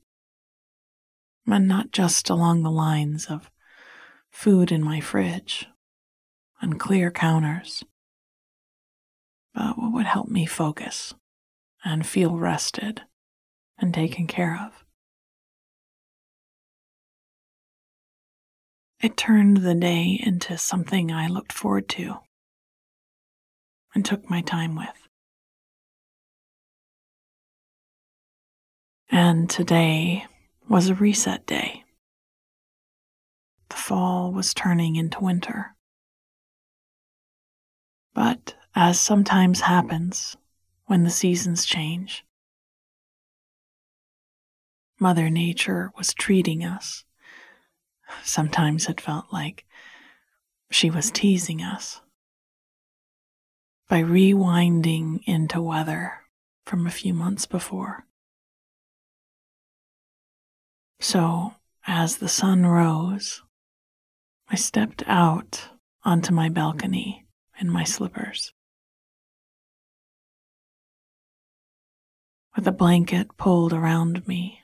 And 1.47 1.67
not 1.67 1.91
just 1.91 2.31
along 2.31 2.63
the 2.63 2.71
lines 2.71 3.27
of 3.27 3.51
food 4.31 4.71
in 4.71 4.83
my 4.83 5.01
fridge 5.01 5.67
and 6.61 6.79
clear 6.79 7.11
counters, 7.11 7.83
but 9.55 9.77
what 9.77 9.93
would 9.93 10.07
help 10.07 10.29
me 10.29 10.47
focus 10.47 11.15
and 11.85 12.07
feel 12.07 12.37
rested 12.37 13.03
and 13.79 13.93
taken 13.93 14.27
care 14.27 14.59
of. 14.61 14.85
It 19.01 19.17
turned 19.17 19.59
the 19.59 19.75
day 19.75 20.21
into 20.23 20.59
something 20.59 21.11
I 21.11 21.27
looked 21.27 21.53
forward 21.53 21.89
to 21.91 22.17
and 23.95 24.05
took 24.05 24.29
my 24.29 24.43
time 24.43 24.77
with. 24.77 25.00
And 29.13 29.51
today 29.51 30.25
was 30.69 30.89
a 30.89 30.95
reset 30.95 31.45
day. 31.45 31.83
The 33.69 33.77
fall 33.77 34.33
was 34.33 34.55
turning 34.55 34.95
into 34.95 35.19
winter. 35.19 35.75
But 38.15 38.55
as 38.75 39.01
sometimes 39.01 39.63
happens 39.63 40.37
when 40.87 41.03
the 41.03 41.11
seasons 41.11 41.65
change, 41.67 42.25
Mother 45.01 45.29
Nature 45.29 45.91
was 45.97 46.15
treating 46.15 46.65
us. 46.65 47.05
Sometimes 48.23 48.89
it 48.89 49.01
felt 49.01 49.33
like 49.33 49.65
she 50.71 50.89
was 50.89 51.11
teasing 51.11 51.63
us 51.63 52.01
by 53.89 54.03
rewinding 54.03 55.21
into 55.25 55.61
weather 55.61 56.21
from 56.65 56.87
a 56.87 56.91
few 56.91 57.13
months 57.13 57.47
before. 57.47 58.07
So, 61.01 61.55
as 61.87 62.19
the 62.19 62.29
sun 62.29 62.67
rose, 62.67 63.43
I 64.49 64.57
stepped 64.57 65.03
out 65.07 65.71
onto 66.05 66.35
my 66.35 66.51
balcony 66.51 67.27
in 67.59 67.71
my 67.71 67.85
slippers. 67.85 68.53
With 72.55 72.67
a 72.67 72.73
blanket 72.73 73.37
pulled 73.39 73.73
around 73.73 74.29
me 74.29 74.61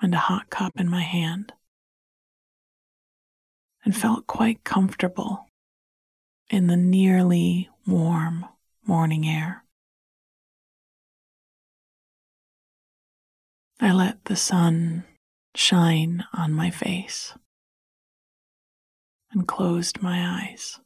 and 0.00 0.14
a 0.14 0.18
hot 0.18 0.48
cup 0.48 0.72
in 0.76 0.88
my 0.88 1.02
hand, 1.02 1.52
and 3.84 3.94
felt 3.94 4.26
quite 4.26 4.64
comfortable 4.64 5.46
in 6.48 6.68
the 6.68 6.76
nearly 6.76 7.68
warm 7.86 8.46
morning 8.86 9.26
air. 9.26 9.65
I 13.80 13.92
let 13.92 14.24
the 14.24 14.36
sun 14.36 15.04
shine 15.54 16.24
on 16.32 16.52
my 16.52 16.70
face 16.70 17.34
and 19.32 19.46
closed 19.46 20.02
my 20.02 20.48
eyes. 20.48 20.80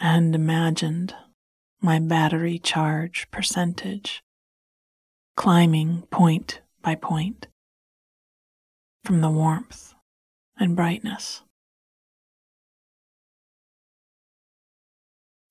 and 0.00 0.34
imagined 0.34 1.14
my 1.82 1.98
battery 1.98 2.58
charge 2.58 3.30
percentage 3.30 4.22
climbing 5.36 6.02
point 6.10 6.60
by 6.82 6.94
point 6.94 7.46
from 9.04 9.20
the 9.20 9.30
warmth 9.30 9.94
and 10.58 10.74
brightness. 10.74 11.42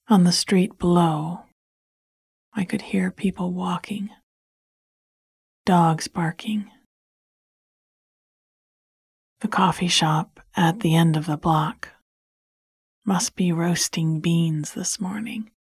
On 0.08 0.24
the 0.24 0.32
street 0.32 0.78
below, 0.80 1.42
I 2.60 2.66
could 2.66 2.82
hear 2.82 3.10
people 3.10 3.54
walking, 3.54 4.10
dogs 5.66 6.10
barking. 6.10 6.70
The 9.40 9.48
coffee 9.48 9.88
shop 9.88 10.42
at 10.58 10.82
the 10.82 10.94
end 10.94 11.16
of 11.16 11.26
the 11.26 11.38
block 11.38 11.88
must 13.06 13.38
be 13.38 13.54
roasting 13.54 14.20
beans 14.20 14.74
this 14.74 15.00
morning. 15.00 15.52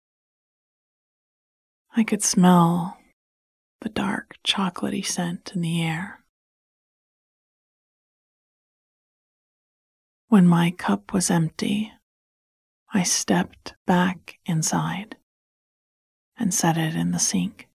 I 1.95 2.03
could 2.03 2.21
smell 2.21 2.97
the 3.79 3.87
dark 3.87 4.35
chocolatey 4.45 5.05
scent 5.05 5.53
in 5.55 5.61
the 5.61 5.81
air. 5.81 6.19
When 10.27 10.45
my 10.45 10.71
cup 10.71 11.13
was 11.13 11.31
empty, 11.31 11.93
I 12.93 13.03
stepped 13.03 13.75
back 13.87 14.37
inside 14.45 15.15
and 16.39 16.53
set 16.53 16.77
it 16.77 16.95
in 16.95 17.11
the 17.11 17.19
sink. 17.19 17.67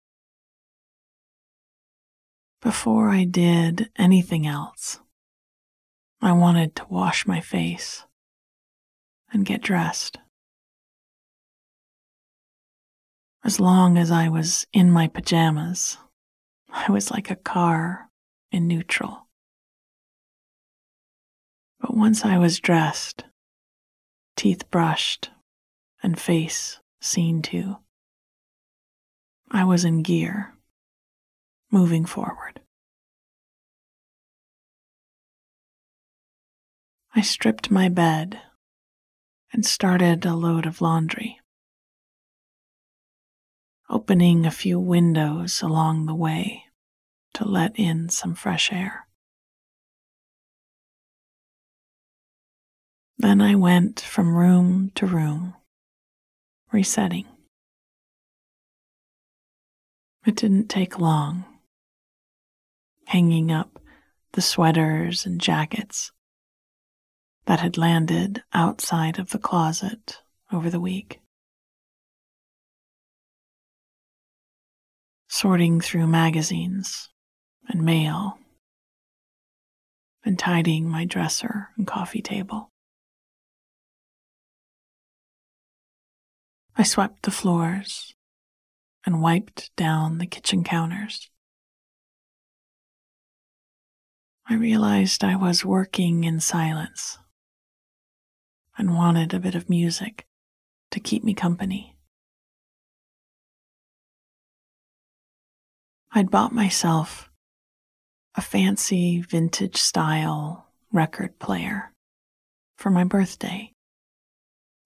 Before 2.62 3.10
I 3.10 3.24
did 3.24 3.90
anything 3.96 4.46
else, 4.46 5.00
I 6.22 6.32
wanted 6.32 6.74
to 6.76 6.86
wash 6.88 7.26
my 7.26 7.40
face 7.40 8.04
and 9.30 9.44
get 9.44 9.60
dressed. 9.60 10.16
As 13.44 13.60
long 13.60 13.98
as 13.98 14.10
I 14.10 14.30
was 14.30 14.66
in 14.72 14.90
my 14.90 15.06
pajamas, 15.06 15.98
I 16.72 16.90
was 16.90 17.10
like 17.10 17.30
a 17.30 17.36
car 17.36 18.08
in 18.50 18.66
neutral. 18.66 19.26
But 21.78 21.94
once 21.94 22.24
I 22.24 22.38
was 22.38 22.58
dressed, 22.58 23.24
teeth 24.36 24.70
brushed, 24.70 25.30
and 26.02 26.18
face 26.18 26.80
seen 27.02 27.42
to, 27.42 27.83
I 29.54 29.62
was 29.62 29.84
in 29.84 30.02
gear, 30.02 30.52
moving 31.70 32.06
forward. 32.06 32.60
I 37.14 37.20
stripped 37.20 37.70
my 37.70 37.88
bed 37.88 38.40
and 39.52 39.64
started 39.64 40.26
a 40.26 40.34
load 40.34 40.66
of 40.66 40.80
laundry, 40.80 41.38
opening 43.88 44.44
a 44.44 44.50
few 44.50 44.80
windows 44.80 45.62
along 45.62 46.06
the 46.06 46.16
way 46.16 46.64
to 47.34 47.46
let 47.46 47.78
in 47.78 48.08
some 48.08 48.34
fresh 48.34 48.72
air. 48.72 49.06
Then 53.18 53.40
I 53.40 53.54
went 53.54 54.00
from 54.00 54.34
room 54.34 54.90
to 54.96 55.06
room, 55.06 55.54
resetting. 56.72 57.33
It 60.26 60.36
didn't 60.36 60.68
take 60.68 60.98
long, 60.98 61.44
hanging 63.06 63.52
up 63.52 63.78
the 64.32 64.40
sweaters 64.40 65.26
and 65.26 65.38
jackets 65.38 66.12
that 67.44 67.60
had 67.60 67.76
landed 67.76 68.42
outside 68.54 69.18
of 69.18 69.30
the 69.30 69.38
closet 69.38 70.22
over 70.50 70.70
the 70.70 70.80
week. 70.80 71.20
Sorting 75.28 75.80
through 75.82 76.06
magazines 76.06 77.10
and 77.68 77.82
mail, 77.82 78.38
and 80.24 80.38
tidying 80.38 80.88
my 80.88 81.04
dresser 81.04 81.68
and 81.76 81.86
coffee 81.86 82.22
table. 82.22 82.70
I 86.76 86.82
swept 86.82 87.24
the 87.24 87.30
floors 87.30 88.13
and 89.06 89.20
wiped 89.20 89.74
down 89.76 90.18
the 90.18 90.26
kitchen 90.26 90.64
counters. 90.64 91.30
I 94.46 94.54
realized 94.54 95.24
I 95.24 95.36
was 95.36 95.64
working 95.64 96.24
in 96.24 96.40
silence 96.40 97.18
and 98.76 98.96
wanted 98.96 99.32
a 99.32 99.40
bit 99.40 99.54
of 99.54 99.70
music 99.70 100.26
to 100.90 101.00
keep 101.00 101.24
me 101.24 101.34
company. 101.34 101.96
I'd 106.12 106.30
bought 106.30 106.52
myself 106.52 107.30
a 108.36 108.40
fancy 108.40 109.20
vintage 109.20 109.76
style 109.76 110.66
record 110.92 111.38
player 111.38 111.92
for 112.76 112.90
my 112.90 113.04
birthday 113.04 113.72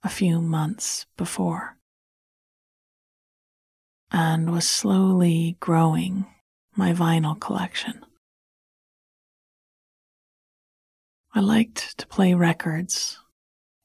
a 0.02 0.08
few 0.08 0.40
months 0.40 1.06
before 1.16 1.77
and 4.10 4.50
was 4.50 4.68
slowly 4.68 5.56
growing 5.60 6.26
my 6.74 6.92
vinyl 6.92 7.38
collection. 7.38 8.04
I 11.34 11.40
liked 11.40 11.98
to 11.98 12.06
play 12.06 12.34
records 12.34 13.18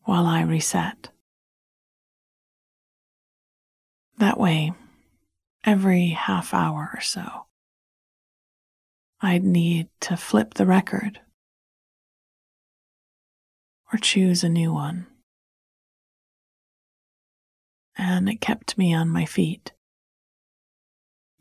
while 0.03 0.25
I 0.25 0.41
reset. 0.41 1.09
That 4.17 4.39
way, 4.39 4.73
every 5.63 6.09
half 6.09 6.53
hour 6.53 6.91
or 6.93 7.01
so, 7.01 7.45
I'd 9.21 9.43
need 9.43 9.89
to 10.01 10.17
flip 10.17 10.53
the 10.53 10.65
record 10.65 11.19
or 13.91 13.99
choose 13.99 14.43
a 14.43 14.49
new 14.49 14.73
one. 14.73 15.07
And 17.97 18.27
it 18.27 18.41
kept 18.41 18.77
me 18.77 18.93
on 18.93 19.09
my 19.09 19.25
feet 19.25 19.73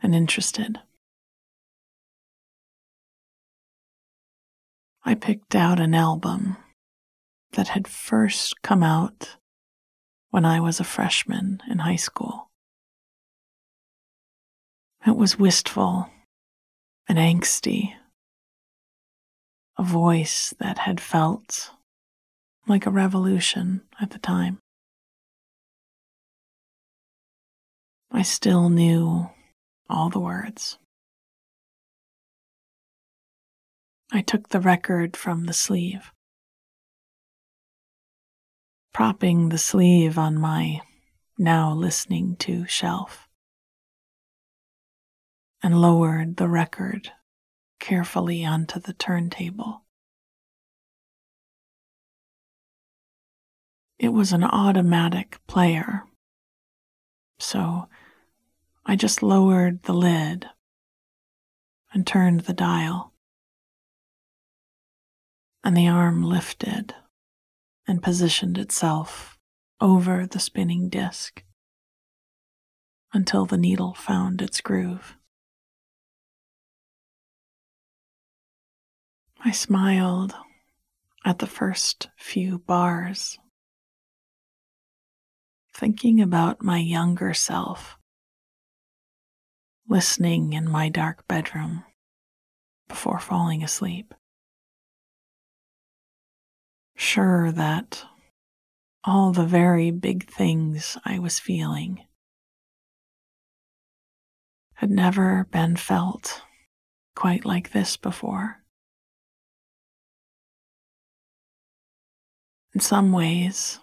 and 0.03 0.15
interested. 0.15 0.81
I 5.05 5.15
picked 5.15 5.55
out 5.55 5.81
an 5.81 5.95
album 5.95 6.57
that 7.53 7.69
had 7.69 7.87
first 7.87 8.63
come 8.63 8.83
out 8.83 9.37
when 10.31 10.45
I 10.45 10.61
was 10.61 10.81
a 10.81 10.85
freshman 10.85 11.61
in 11.71 11.81
high 11.81 11.97
school. 11.97 12.51
It 15.07 15.17
was 15.17 15.39
wistful 15.39 16.09
and 17.09 17.19
angsty, 17.19 17.95
a 19.77 19.83
voice 19.83 20.55
that 20.61 20.79
had 20.79 21.01
felt 21.01 21.73
like 22.67 22.87
a 22.87 22.91
revolution 22.91 23.83
at 24.01 24.11
the 24.11 24.19
time. 24.19 24.59
I 28.11 28.23
still 28.23 28.69
knew 28.69 29.31
all 29.89 30.11
the 30.11 30.21
words. 30.21 30.79
I 34.11 34.21
took 34.21 34.49
the 34.49 34.61
record 34.61 35.17
from 35.17 35.45
the 35.45 35.53
sleeve 35.53 36.13
propping 38.93 39.49
the 39.49 39.59
sleeve 39.59 40.19
on 40.19 40.39
my 40.39 40.81
now 41.39 41.73
listening 41.73 42.37
to 42.37 42.67
shelf, 42.67 43.27
and 45.63 45.81
lowered 45.81 46.37
the 46.37 46.49
record 46.49 47.11
carefully 47.81 48.45
onto 48.45 48.79
the 48.79 48.93
turntable. 48.93 49.83
It 53.99 54.11
was 54.11 54.33
an 54.33 54.45
automatic 54.45 55.39
player, 55.47 56.03
so 57.39 57.89
I 58.85 58.97
just 58.97 59.23
lowered 59.23 59.85
the 59.85 59.95
lid 59.95 60.47
and 61.93 62.07
turned 62.07 62.41
the 62.41 62.53
dial, 62.53 63.13
and 65.63 65.77
the 65.77 65.89
arm 65.89 66.23
lifted 66.23 66.95
and 67.87 68.03
positioned 68.03 68.59
itself 68.59 69.39
over 69.81 70.27
the 70.27 70.41
spinning 70.41 70.89
disk 70.89 71.45
until 73.13 73.45
the 73.45 73.59
needle 73.59 73.95
found 73.95 74.41
its 74.41 74.61
groove. 74.61 75.17
I 79.45 79.51
smiled 79.51 80.35
at 81.25 81.41
the 81.41 81.47
first 81.47 82.09
few 82.17 82.59
bars, 82.59 83.39
thinking 85.75 86.21
about 86.21 86.63
my 86.63 86.79
younger 86.79 87.35
self, 87.35 87.97
listening 89.89 90.53
in 90.53 90.71
my 90.71 90.89
dark 90.89 91.27
bedroom 91.29 91.85
before 92.89 93.19
falling 93.19 93.63
asleep 93.63 94.15
sure 97.03 97.51
that 97.53 98.05
all 99.05 99.33
the 99.33 99.45
very 99.45 99.91
big 99.91 100.31
things 100.31 100.97
I 101.05 101.19
was 101.19 101.41
feeling 101.41 102.07
had 104.75 104.91
never 104.91 105.47
been 105.51 105.77
felt 105.77 106.43
quite 107.15 107.45
like 107.45 107.73
this 107.73 107.97
before. 107.97 108.63
In 112.75 112.81
some 112.81 113.13
ways, 113.13 113.81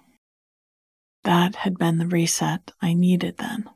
that 1.24 1.56
had 1.56 1.78
been 1.78 1.98
the 1.98 2.08
reset 2.08 2.72
I 2.82 2.94
needed 2.94 3.38
then. 3.38 3.70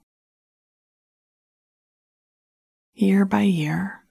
Year 2.96 3.26
by 3.26 3.42
year, 3.42 4.06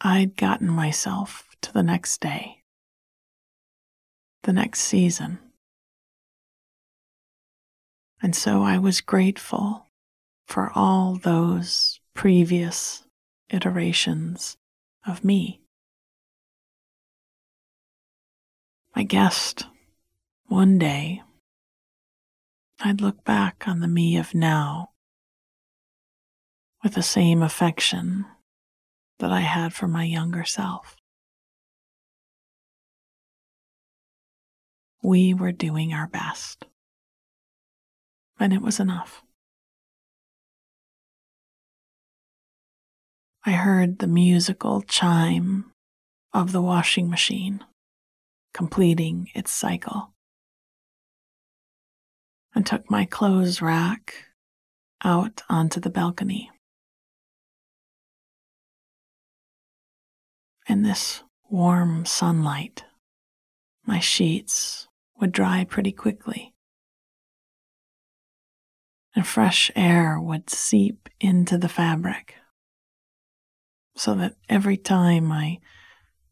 I'd 0.00 0.36
gotten 0.36 0.68
myself 0.68 1.48
to 1.62 1.72
the 1.72 1.82
next 1.82 2.20
day, 2.20 2.62
the 4.44 4.52
next 4.52 4.80
season. 4.82 5.40
And 8.22 8.36
so 8.36 8.62
I 8.62 8.78
was 8.78 9.00
grateful 9.00 9.86
for 10.46 10.70
all 10.76 11.16
those 11.16 11.98
previous 12.14 13.04
iterations 13.50 14.56
of 15.04 15.24
me. 15.24 15.60
I 18.94 19.02
guessed 19.02 19.66
one 20.46 20.78
day 20.78 21.22
I'd 22.80 23.00
look 23.00 23.24
back 23.24 23.64
on 23.66 23.80
the 23.80 23.88
me 23.88 24.16
of 24.16 24.34
now 24.34 24.90
with 26.82 26.94
the 26.94 27.02
same 27.02 27.42
affection 27.42 28.24
that 29.18 29.32
I 29.32 29.40
had 29.40 29.72
for 29.72 29.88
my 29.88 30.04
younger 30.04 30.44
self. 30.44 30.96
We 35.02 35.34
were 35.34 35.52
doing 35.52 35.92
our 35.92 36.06
best, 36.06 36.64
and 38.38 38.52
it 38.52 38.62
was 38.62 38.80
enough. 38.80 39.22
I 43.44 43.52
heard 43.52 43.98
the 43.98 44.06
musical 44.06 44.82
chime 44.82 45.72
of 46.34 46.52
the 46.52 46.60
washing 46.60 47.08
machine 47.08 47.64
completing 48.52 49.30
its 49.34 49.50
cycle 49.52 50.12
and 52.54 52.66
took 52.66 52.90
my 52.90 53.04
clothes 53.04 53.62
rack 53.62 54.26
out 55.04 55.42
onto 55.48 55.78
the 55.80 55.90
balcony. 55.90 56.50
In 60.68 60.82
this 60.82 61.22
warm 61.48 62.04
sunlight, 62.04 62.84
my 63.86 64.00
sheets 64.00 64.86
would 65.18 65.32
dry 65.32 65.64
pretty 65.64 65.92
quickly, 65.92 66.54
and 69.16 69.26
fresh 69.26 69.70
air 69.74 70.20
would 70.20 70.50
seep 70.50 71.08
into 71.20 71.56
the 71.56 71.70
fabric 71.70 72.34
so 73.96 74.14
that 74.14 74.36
every 74.48 74.76
time 74.76 75.32
I 75.32 75.58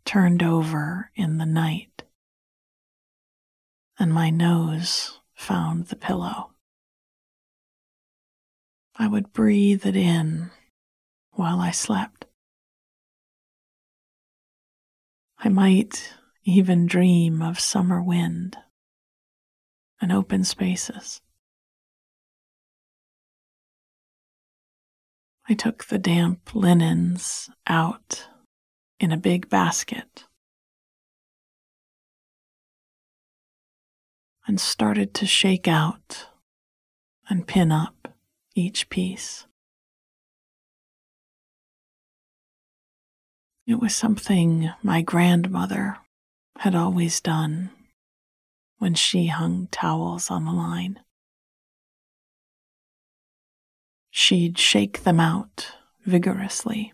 turned 0.04 0.42
over 0.42 1.10
in 1.16 1.38
the 1.38 1.46
night 1.46 2.04
and 3.98 4.12
my 4.12 4.30
nose 4.30 5.18
found 5.34 5.86
the 5.86 5.96
pillow. 5.96 6.52
I 8.96 9.08
would 9.08 9.32
breathe 9.32 9.84
it 9.86 9.96
in 9.96 10.50
while 11.32 11.60
I 11.60 11.70
slept. 11.70 12.25
I 15.38 15.48
might 15.48 16.14
even 16.44 16.86
dream 16.86 17.42
of 17.42 17.60
summer 17.60 18.02
wind 18.02 18.56
and 20.00 20.12
open 20.12 20.44
spaces. 20.44 21.20
I 25.48 25.54
took 25.54 25.84
the 25.84 25.98
damp 25.98 26.54
linens 26.54 27.50
out 27.66 28.26
in 28.98 29.12
a 29.12 29.16
big 29.16 29.48
basket 29.48 30.24
and 34.46 34.60
started 34.60 35.14
to 35.14 35.26
shake 35.26 35.68
out 35.68 36.28
and 37.28 37.46
pin 37.46 37.70
up 37.70 38.14
each 38.54 38.88
piece. 38.88 39.46
It 43.66 43.80
was 43.80 43.96
something 43.96 44.70
my 44.80 45.02
grandmother 45.02 45.98
had 46.58 46.76
always 46.76 47.20
done 47.20 47.70
when 48.78 48.94
she 48.94 49.26
hung 49.26 49.66
towels 49.72 50.30
on 50.30 50.44
the 50.44 50.52
line. 50.52 51.00
She'd 54.10 54.56
shake 54.56 55.02
them 55.02 55.18
out 55.18 55.72
vigorously, 56.04 56.92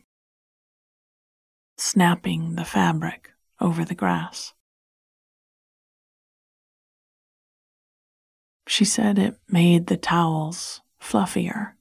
snapping 1.77 2.55
the 2.55 2.65
fabric 2.65 3.33
over 3.61 3.85
the 3.85 3.95
grass. 3.95 4.55
She 8.67 8.87
said 8.87 9.19
it 9.19 9.37
made 9.47 9.89
the 9.89 9.99
towels 9.99 10.81
fluffier. 10.99 11.75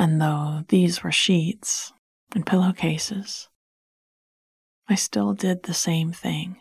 And 0.00 0.20
though 0.20 0.64
these 0.68 1.04
were 1.04 1.12
sheets 1.12 1.92
and 2.34 2.46
pillowcases, 2.46 3.48
I 4.88 4.94
still 4.94 5.34
did 5.34 5.62
the 5.62 5.74
same 5.74 6.12
thing. 6.12 6.56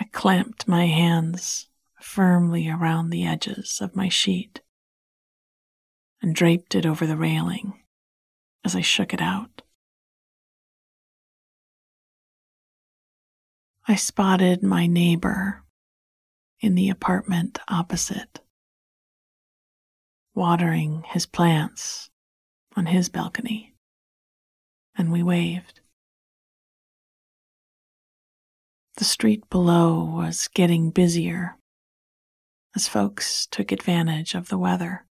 I 0.00 0.04
clamped 0.12 0.68
my 0.68 0.86
hands 0.86 1.68
firmly 2.00 2.68
around 2.68 3.10
the 3.10 3.26
edges 3.26 3.78
of 3.80 3.96
my 3.96 4.08
sheet 4.08 4.60
and 6.20 6.34
draped 6.34 6.74
it 6.74 6.86
over 6.86 7.06
the 7.06 7.16
railing 7.16 7.82
as 8.64 8.74
I 8.74 8.80
shook 8.80 9.12
it 9.14 9.20
out. 9.20 9.62
I 13.86 13.96
spotted 13.96 14.62
my 14.62 14.86
neighbor 14.86 15.62
in 16.60 16.74
the 16.74 16.88
apartment 16.88 17.58
opposite, 17.68 18.40
watering 20.34 21.04
his 21.08 21.26
plants 21.26 22.10
on 22.76 22.86
his 22.86 23.08
balcony, 23.08 23.74
and 24.96 25.12
we 25.12 25.22
waved. 25.22 25.80
The 28.96 29.04
street 29.04 29.48
below 29.50 30.04
was 30.04 30.48
getting 30.48 30.90
busier 30.90 31.56
as 32.76 32.88
folks 32.88 33.46
took 33.46 33.72
advantage 33.72 34.34
of 34.34 34.48
the 34.48 34.58
weather. 34.58 35.04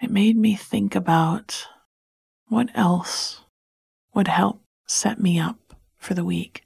It 0.00 0.10
made 0.10 0.36
me 0.36 0.54
think 0.54 0.94
about 0.94 1.66
what 2.46 2.70
else 2.74 3.40
would 4.14 4.28
help 4.28 4.62
set 4.86 5.20
me 5.20 5.38
up 5.38 5.74
for 5.98 6.14
the 6.14 6.24
week. 6.24 6.64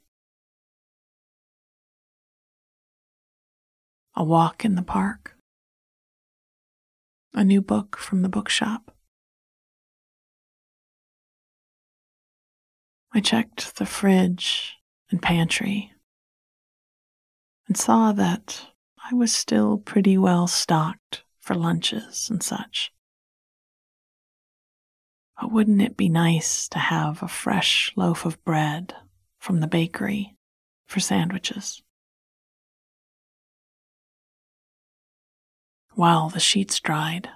a 4.15 4.23
walk 4.23 4.63
in 4.63 4.75
the 4.75 4.83
park, 4.83 5.32
a 7.33 7.43
new 7.43 7.61
book 7.61 7.97
from 7.97 8.21
the 8.21 8.29
bookshop. 8.29 8.95
I 13.13 13.19
checked 13.19 13.75
the 13.77 13.85
fridge 13.85 14.75
and 15.09 15.21
pantry 15.21 15.91
and 17.67 17.77
saw 17.77 18.11
that 18.11 18.67
I 19.09 19.13
was 19.13 19.33
still 19.33 19.77
pretty 19.77 20.17
well 20.17 20.47
stocked 20.47 21.23
for 21.39 21.55
lunches 21.55 22.29
and 22.29 22.41
such. 22.41 22.91
But 25.39 25.51
wouldn't 25.51 25.81
it 25.81 25.97
be 25.97 26.09
nice 26.09 26.67
to 26.69 26.79
have 26.79 27.21
a 27.21 27.27
fresh 27.27 27.91
loaf 27.95 28.25
of 28.25 28.43
bread 28.43 28.95
from 29.39 29.59
the 29.59 29.67
bakery 29.67 30.35
for 30.87 30.99
sandwiches? 30.99 31.81
While 35.95 36.29
the 36.29 36.39
sheets 36.39 36.79
dried, 36.79 37.29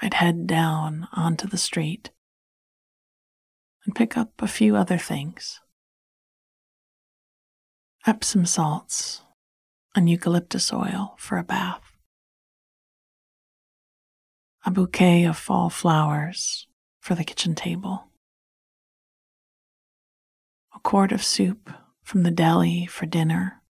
I'd 0.00 0.14
head 0.14 0.46
down 0.46 1.08
onto 1.12 1.48
the 1.48 1.58
street 1.58 2.10
and 3.84 3.94
pick 3.94 4.16
up 4.16 4.30
a 4.40 4.46
few 4.46 4.76
other 4.76 4.98
things. 4.98 5.60
Epsom 8.06 8.46
salts 8.46 9.22
and 9.96 10.08
eucalyptus 10.08 10.72
oil 10.72 11.16
for 11.18 11.36
a 11.36 11.42
bath, 11.42 11.82
a 14.64 14.70
bouquet 14.70 15.24
of 15.24 15.36
fall 15.36 15.70
flowers 15.70 16.68
for 17.00 17.16
the 17.16 17.24
kitchen 17.24 17.56
table, 17.56 18.10
a 20.72 20.78
quart 20.78 21.10
of 21.10 21.24
soup 21.24 21.68
from 22.04 22.22
the 22.22 22.30
deli 22.30 22.86
for 22.86 23.06
dinner 23.06 23.60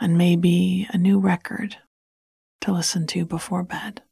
and 0.00 0.16
maybe 0.16 0.86
a 0.90 0.98
new 0.98 1.18
record 1.18 1.76
to 2.60 2.72
listen 2.72 3.06
to 3.08 3.24
before 3.24 3.62
bed. 3.62 4.02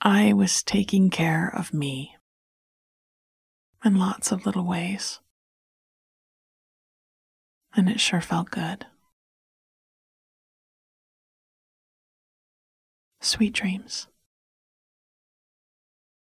I 0.00 0.34
was 0.34 0.62
taking 0.62 1.08
care 1.08 1.48
of 1.48 1.72
me 1.72 2.16
in 3.84 3.96
lots 3.96 4.32
of 4.32 4.44
little 4.44 4.66
ways. 4.66 5.20
And 7.74 7.88
it 7.88 8.00
sure 8.00 8.20
felt 8.20 8.50
good. 8.50 8.86
Sweet 13.20 13.54
dreams. 13.54 14.06